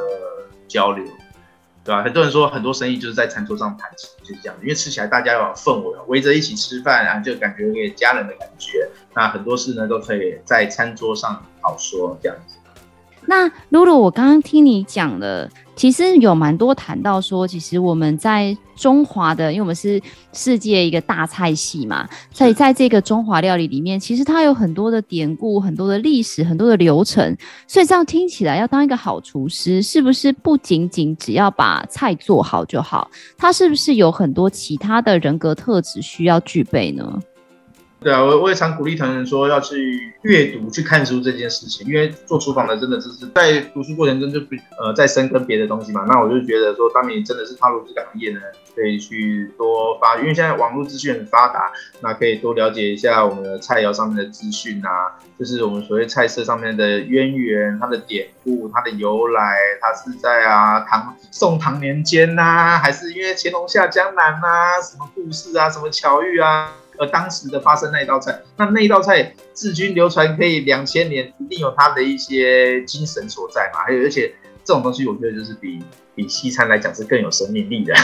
[0.68, 1.06] 交流，
[1.86, 2.02] 对吧？
[2.02, 8.88] 很多人说很多生意就是在餐桌上谈起，就是这样，因为吃起来大家有氛围，围着一起吃饭啊，就感觉有点家人的感觉。
[9.14, 12.55] 那很多事呢都可以在餐桌上好说，这样子。
[13.26, 20.00] 那露露，我刚刚听你讲了，其实有蛮多谈到说，其实我们在中华的，因为我们是
[20.32, 27.36] 世界一个大菜系嘛，所以在这个中华料理里面，其实它有很多的典故、很多的历史、很多的流程。
[27.66, 33.10] 所以这样听起来，要当一个好厨师，是不是不仅仅只要把菜做好就好？
[33.36, 37.20] 它是不是有很多其他的人格特质需要具备呢？
[38.06, 46.04] 对啊，我我也常鼓励同仁说要去阅读、去看书这件事情，因为做厨房的真的就是在读书过程中就比呃在深耕别的东西嘛。
[46.06, 48.38] 那我就觉得说，当你真的是踏入这个行业呢，
[48.76, 66.70] 可以去多发，因为现在网络资讯很发达，那可以多了解一下我们的菜肴上面的资讯啊，就是我们所谓菜色上面的渊源、它的典故、它的由来，它是在啊唐宋唐年间呐、啊，还是因为乾隆下江南啊，什么故事啊，什么巧遇啊。
[66.98, 73.80] 而当时的发生那一道菜，那那一道菜至今流传可以两千年，一定有它的一些精神所在嘛。
[73.84, 75.78] 还有，而且这种东西，我觉得就是比
[76.14, 77.94] 比西餐来讲是更有生命力的。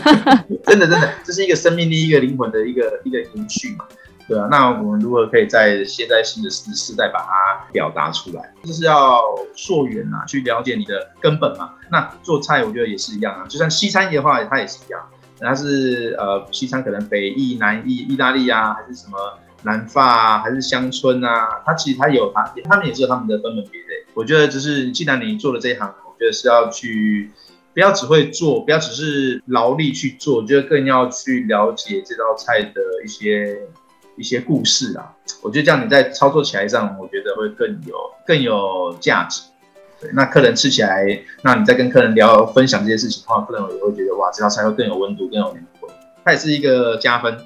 [0.64, 3.84] 真的，真的，这是一个生命力、一个灵魂的一个一个延续嘛。
[4.28, 8.54] 对啊，那我们如何可以在现在新的时时代把它表达出来？
[8.62, 9.20] 就是要
[9.56, 11.74] 溯源啊，去了解你的根本嘛。
[11.90, 13.44] 那做菜，我觉得也是一样啊。
[13.48, 15.00] 就像西餐的话，它也是一样。
[15.40, 19.18] 它是呃西餐，可能北意、南意、意大利啊，还是什么
[19.62, 21.62] 南法啊，还是乡村啊？
[21.64, 24.04] 它其实它有它，他们也是有他们的分门别类。
[24.14, 27.30] 我觉得就是，既然你做了这一行，我觉得是要去，
[27.72, 33.58] 不要只会做，不要只是劳力去做，我觉得更要去了解这道菜的一些
[34.16, 35.14] 一些故事啊。
[35.42, 39.42] 我觉得这样你在操作起来上，我觉得会更有更有价值。
[40.00, 41.04] 对，那客人吃起来，
[41.42, 45.90] 那你在跟客人聊分享这些事情的话，客人也会觉得哇，这道菜会更有温度，更有灵魂，
[46.24, 47.36] 它也是一个加分。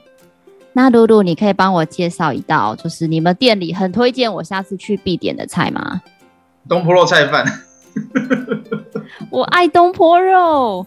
[0.73, 6.03] 那露露，你可以帮我介绍一道，就是你们店里很推荐我下次去必点的菜吗？
[6.69, 7.45] 东坡肉菜饭。
[9.31, 10.87] 我爱东坡肉。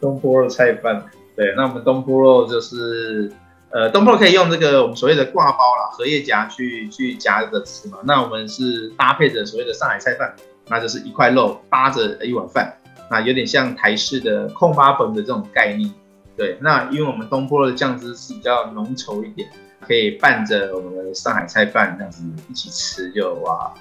[0.00, 1.04] 东坡肉菜饭，
[1.36, 3.30] 对，那我们东坡肉就是，
[3.70, 7.98] 呃，东坡肉可以用这个我们所谓的挂包啦，荷叶夹去去夹着吃嘛。
[8.04, 10.34] 那我们是搭配着所谓的上海菜饭。
[10.68, 12.72] 那就是一块肉扒着一碗饭，
[13.10, 15.92] 那有点像台式的控八本的这种概念。
[16.36, 19.48] 对，那因为我们东坡的酱汁是比较浓稠一点，
[19.80, 23.72] 可以拌着我们的上海菜饭这样子一起吃就，就哇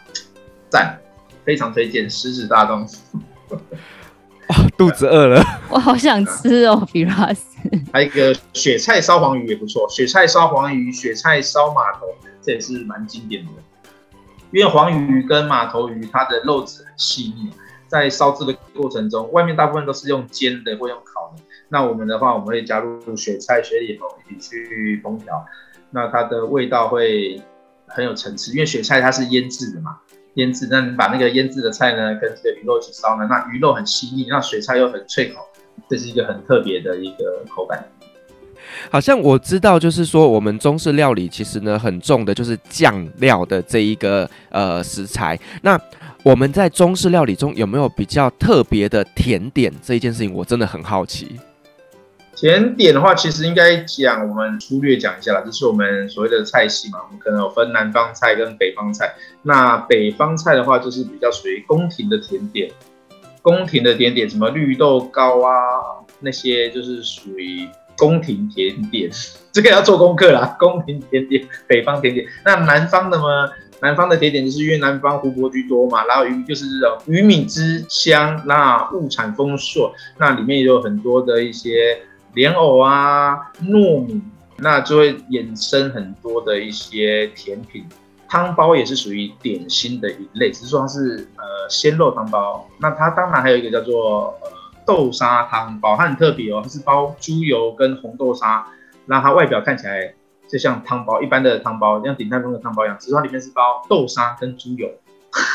[0.70, 1.00] 赞，
[1.46, 2.86] 非常推荐，食指大动。
[3.50, 3.58] 哇，
[4.78, 5.42] 肚子饿了，
[5.72, 7.46] 我好想吃哦，比拉斯。
[7.94, 12.08] 还有一个雪菜烧黄鱼也不错，雪菜烧黄鱼、雪菜烧码头，
[12.42, 13.52] 这也是蛮经典的。
[14.52, 17.50] 因为黄鱼跟马头鱼，它的肉质很细腻，
[17.88, 21.42] 在烧制的过程中，外面大部分都是用煎的或用烤的。
[21.70, 25.46] 那我们的话，我们会加入雪菜、雪里头一起去烹调，
[25.92, 27.42] 那它的味道会
[27.88, 28.52] 很有层次。
[28.52, 30.00] 因为雪菜它是腌制的嘛，
[30.34, 35.48] 腌制，那你把那个腌制的菜呢，跟这个鱼肉一起烧呢，那鱼肉很细腻，那雪菜又很脆口，
[35.88, 37.88] 这是一个很特别的一个口感。
[38.90, 45.40] 好像我知道，就是说我们中式料理其实呢很重的就是酱料的这一个呃食材。
[45.62, 45.80] 那
[46.24, 49.74] 我们在中式料理中有没有比较特别的甜点？
[49.82, 51.40] 这一件事情我真的很好奇。
[52.36, 59.14] 甜点的话，其实应该讲我们粗略讲一下啦，就是我们所谓的菜系嘛，我们可能有分南方菜跟北方菜。
[59.44, 62.72] 那北方菜的话，就是比较属于宫廷的甜点，
[63.42, 65.54] 宫廷的甜点，什么绿豆糕啊，
[66.20, 67.68] 那些就是属于。
[68.02, 69.12] 宫廷甜点，
[69.52, 70.54] 这个要做功课啦。
[70.58, 72.26] 宫廷甜点，北方甜点。
[72.44, 73.48] 那南方的吗？
[73.80, 82.00] 南方的甜点就是因为南方湖泊居多嘛，然后鱼就是这种鱼米之乡，那物产丰硕，那里面也有很多的一些
[82.34, 84.20] 莲藕啊、糯米，
[84.58, 87.86] 那就会衍生很多的一些甜品。
[88.28, 92.68] 汤包也是属于点心的一类，只是说它是呃鲜肉汤包。
[92.80, 94.34] 那它当然还有一个叫做。
[94.92, 98.68] 豆沙汤包，它很特别哦，它是包猪油跟红豆沙，
[99.06, 100.14] 那它外表看起来
[100.50, 104.90] 就像汤包，一般的汤包，像鼎泰丰的汤包一样，只是它里面是包豆沙跟猪油，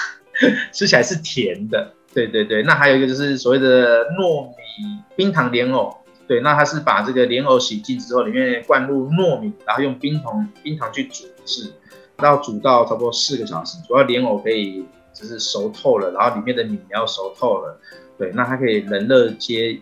[0.72, 1.92] 吃起来是甜的。
[2.14, 5.94] 对对对，那还有一个就是所谓的糯米冰糖莲藕，
[6.26, 11.70] 对，那它是把这个莲藕洗净之后，里面灌入糯米，然后用冰糖冰糖去煮制，
[12.16, 17.78] 然后煮到差不多四个小时，主要莲藕可以就是熟透了，然后里面的米要熟透了。
[18.18, 19.80] 对，那它可以人乐皆宜。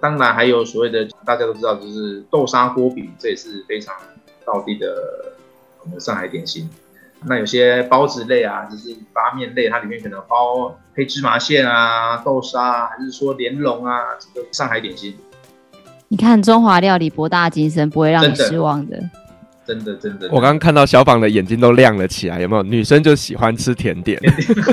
[0.00, 3.94] 当然还有所谓的大家都知道，就是豆沙锅饼，这也是非常
[4.46, 4.86] 道地的
[5.84, 6.68] 我们上海点心。
[7.26, 15.14] 那有些包子类啊，就是发面类，它里面可能包黑芝麻馅啊、豆沙，啊还是说莲蓉啊，这个上海点心。
[16.08, 18.98] 你看中华料理博大精深，不会让你失望的。
[19.66, 20.34] 真的，真的，真的。
[20.34, 22.62] 我刚刚看到小访的眼睛都亮了起来，有没有？
[22.62, 24.18] 女生就喜欢吃甜点。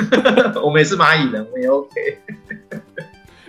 [0.63, 1.91] 我们也是蚂蚁人，我们也 OK。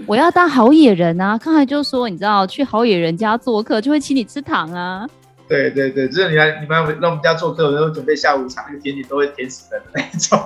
[0.09, 1.37] 我要当好野人啊！
[1.37, 5.07] 刚才就说，你知道去好野人家做客，就会请你吃糖啊。
[5.47, 10.39] 对对对，就是你来，你们来我们家做客，我都准备下午茶，那个甜点都会甜死人的那种。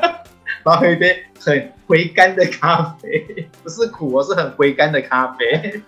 [0.64, 5.82] 然后喝一杯很回甘的咖啡，不是苦，我是很回甘的咖啡。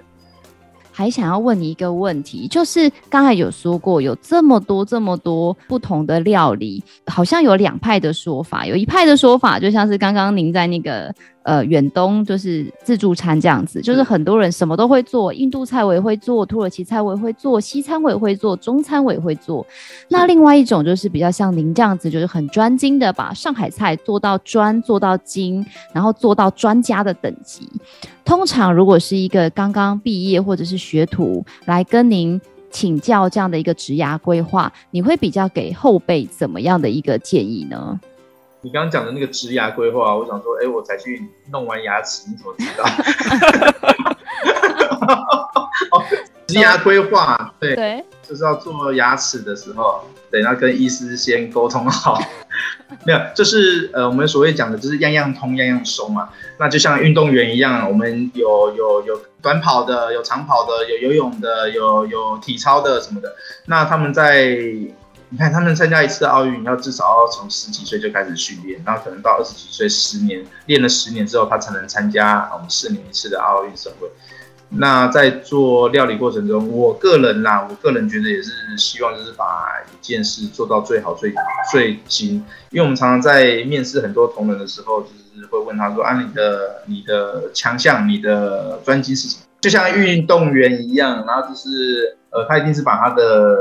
[0.92, 8.66] 还想要问你一个问题，就是刚才有说过，有这么多这么多不同的料理，好像有两派的说法。
[8.66, 11.14] 有一派的说法，就像是刚刚您在那个
[11.46, 19.64] 呃远东就是自助餐这样子，就是很多人什么都会做，印度菜我也会做，土耳其菜我也会做，西餐我也会做，中餐我也会做。
[20.08, 27.68] 那另外一种就是比较像您这样子，就是很专精的把上海菜做到专，做到精，然后做到专家的等级。
[28.24, 32.40] 通常，如果是一个刚刚毕业或者是学徒来跟您
[32.72, 38.00] 请教这样的一个职涯规划，你会比较给后辈怎么样的一个建议呢？
[38.66, 42.84] 你刚刚讲的那个植牙规划，我想说，哎、欸，我才去弄完牙齿，你怎么知道？
[46.48, 52.20] 植牙规划，对，对就是要做牙齿的时候，等要跟医师先沟通好。
[53.06, 56.30] 没有，就是呃，我们所谓讲的，就是样样通，样样收嘛。
[56.58, 63.36] 那就像运动员一样，我们有有有短跑的，有长跑的，有游泳的，有有体操的什么的。
[63.66, 64.58] 那他们在，
[65.28, 74.08] 你看他们参加一次奥运，要至少要从十几岁就开始训练，然后可能到二十几岁，十年练了十年之后，他才能参加我们四年一次的奥运盛会。
[74.68, 79.44] 那在做料理过程中，我个人呐，我个人觉得也是希望就是把
[79.92, 81.32] 一件事做到最好、最
[81.70, 82.44] 最精。
[82.70, 93.56] 因为我们常常在面试很多同仁的时候，就是会问他说：“啊，你的你的强项、你的专精是什么？”就像运动员一样，然后就是呃，他一定是把他的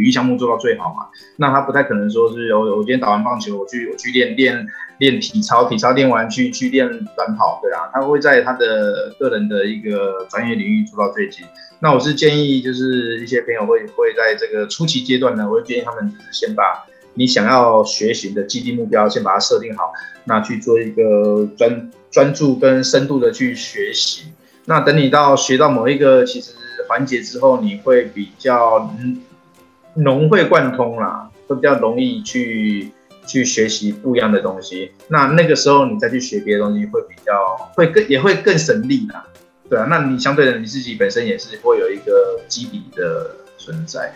[0.00, 1.08] 体育项目做到最好嘛。
[1.36, 4.66] 那他不太可能说是我我今天打完棒球，我去我去练练。
[5.00, 6.86] 练体操，体操练完去去练
[7.16, 11.42] 短跑，对啊，他会在他的个人的一个专业领域做到最精。
[11.78, 16.84] 那我是建议，就是一些朋友会会在这个初期阶段呢，我会建议他们就是先把
[17.14, 19.90] 你想要学习的既定目标先把它设定好，
[20.24, 24.24] 那去做一个专专注跟深度的去学习。
[24.66, 26.52] 那等你到学到某一个其实
[26.90, 28.94] 环节之后，你会比较
[29.94, 32.92] 融会贯通啦，会比较容易去。
[33.26, 37.32] 去学习不一样的东西，那那个时候你再去学别的东西会比较
[37.76, 39.24] 会更也会更省力啦，
[39.68, 44.12] 对啊，那你相对的你自己本身也是会有一个基底的存在，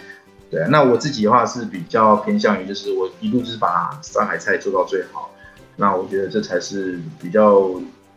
[0.51, 5.31] 对啊，那我自己的话是比较偏向于就是我一路就是把上海菜做到最好，
[5.77, 7.70] 那我觉得这才是比较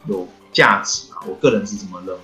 [0.08, 2.22] 有价值啊，我个人是这么认为。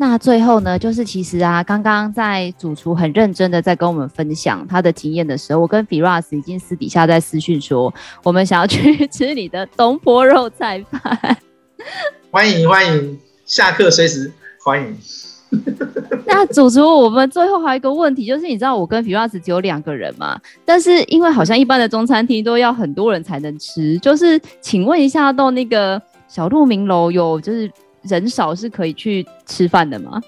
[0.00, 7.92] 那最后呢，就是其实啊，刚刚在主厨很认真的在跟我们分享他的经验的时候，我跟 Firas 已经私底下在私讯说，
[8.22, 11.36] 我们想要去 吃你的东坡肉菜饭。
[12.30, 14.32] 欢迎欢迎，下课随时
[14.64, 14.96] 欢迎。
[16.26, 20.40] 那主厨，我们最后还有一个问题，就是你知道我跟 Firas 只有两个人嘛？
[20.64, 27.68] 但是因为好像一般的中餐厅都要很多人才能吃，就是请问一下，到那个小鹿鸣楼有就是
[28.02, 30.20] 人少是可以去吃饭的吗？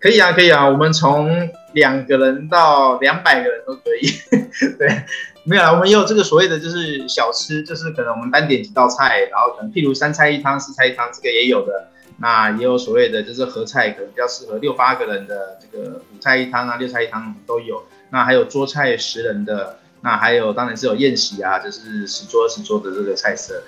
[0.00, 1.28] 可以啊，可以啊，我们从
[1.72, 4.08] 两个人到两百个人都可以。
[4.78, 5.02] 对，
[5.44, 11.88] 没有啊，我们也有这个所谓的就是小吃，就是可能我们单点几道菜，然后可能譬如三菜一汤、四菜一汤，这个也有的。
[12.20, 17.80] 那也有所谓的，就是合菜，可能比较适合六八个人的这个五菜一汤啊，六菜一汤都有。
[18.10, 23.62] 那还有桌菜十人的，那还有当然是有宴席啊，就是十桌十桌的这个菜色。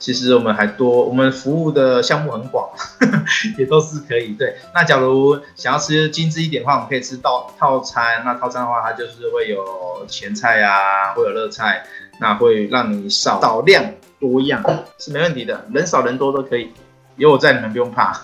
[0.00, 2.70] 其实我们还多，我们服务的项目很广，
[3.58, 4.28] 也都是可以。
[4.32, 8.22] 对，那假如想要吃精致一点的话，我们可以吃到套餐。
[8.24, 11.84] 那套餐的话，它就是会有前菜啊，会有热菜，
[12.18, 13.84] 那会让你少少量
[14.18, 14.64] 多样，
[14.98, 16.72] 是没问题的，人少人多都可以。
[17.16, 18.18] 有我在，你们不用怕。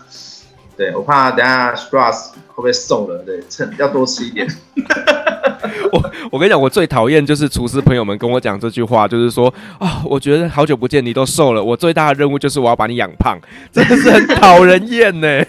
[0.78, 3.22] 对，我怕等下 Firas 会不会瘦了？
[3.24, 4.48] 对，趁要多吃一点。
[5.92, 13.38] 我 我跟你讲，我最讨厌就是厨师朋友们跟我讲这句话，就是说啊、哦，我觉得好久不见你都瘦了，我最大的任务就是我要把你养胖，
[13.72, 15.44] 真的是很讨人厌呢。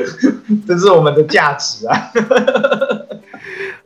[0.66, 2.10] 这是我们的价值啊。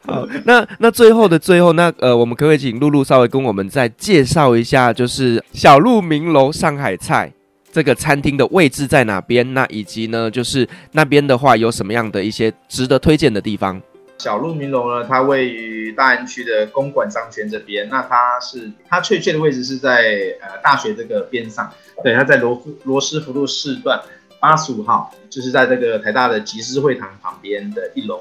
[0.07, 7.33] 好，那那最后的最后，那呃，我们可不可以请露露稍微跟我们再介绍一下，就是小鹿名楼上海菜。
[7.73, 9.55] 这个餐厅的位置在哪边？
[9.55, 13.81] 那以及呢，就是那边的话有什么样的一些值得推荐的地方？
[14.21, 17.89] 小鹿鸣楼呢，它位于大安区的公馆商圈这边。
[17.89, 21.73] 那它是它确切的位置是在呃大学这个边上，
[22.05, 23.99] 对，它在罗罗斯福路四段
[24.39, 28.21] 八十五号，就是在这个台大的集思会堂旁边的一楼。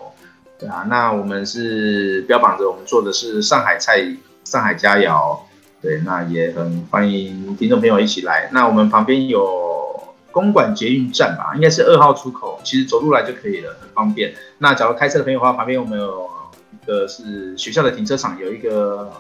[0.58, 4.02] 对啊，那我们是标榜着我们做的是上海菜，
[4.46, 5.38] 上海佳肴。
[5.82, 8.50] 对，那也很欢迎听众朋友一起来。
[8.54, 14.34] 那我们旁边有公馆捷运站吧，应该是二号出口，其实走路来就可以了，很方便。
[14.60, 16.30] 那假如开车的朋友的话，旁边我们有
[16.72, 19.12] 一个是学校的停车场，有一个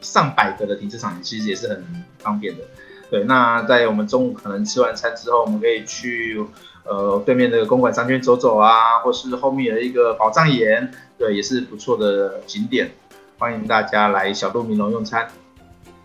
[0.00, 1.84] 上百个的停车场，其实也是很
[2.18, 2.64] 方便的。
[3.10, 6.44] 对，那在我们中午可能吃完餐之后，我们可以去
[6.84, 12.90] 呃对面的公馆商圈走走啊，或是后面有一个宝藏岩，对，也是不错的景点，
[13.38, 15.28] 欢迎大家来小鹿鸣楼用餐。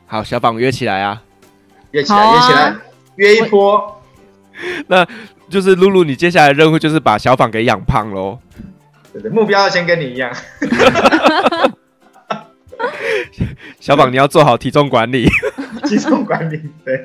[0.07, 1.23] 好，小榜约起来啊！
[1.91, 2.75] 约起来，啊、约起来，
[3.15, 3.94] 约一波。
[4.88, 5.06] 那
[5.49, 8.39] 就是露露，你接下来的任务就是把小访给养胖喽。
[9.14, 10.32] 对对，目标要先跟你一样。
[13.80, 15.28] 小访，你要做好体重管理。
[15.86, 16.97] 体重管理，对。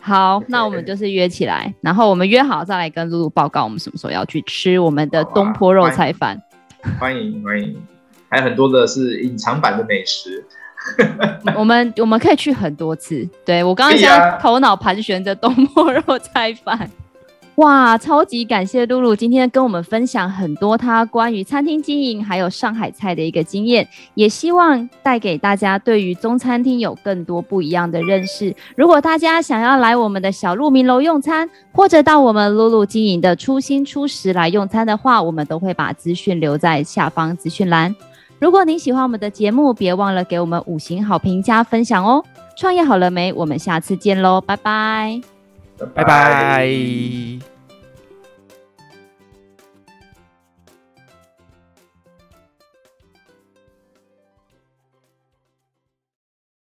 [0.00, 6.40] 好，那我们就是约起来，然后我们约好再来跟露露报告，我们什么时候要去吃我们的东坡肉菜饭。
[6.98, 7.76] 欢迎欢迎，
[8.28, 10.44] 还有很多的是隐藏版的美食。
[11.56, 13.28] 我们我们可以去很多次。
[13.44, 16.90] 对，我刚刚现在头脑盘旋着东坡肉菜饭，
[17.56, 28.54] 哇，超级感谢露露今天跟我们分享很多她关于餐厅经营还有上海菜的一个经验，也希望带给大家对于中餐厅有更多不一样的认识。
[28.74, 37.94] 如果大家想要来我们的小鹿鸣楼用餐，或者到我们露露经营的初心初食来用餐的话，我们都会把资讯留在下方资讯栏。
[38.42, 42.24] 如果您喜欢我们的节目，别忘了给我们五星好评加分享哦！
[42.56, 43.32] 创业好了没？
[43.32, 45.20] 我们下次见喽，拜拜，
[45.94, 47.51] 拜拜。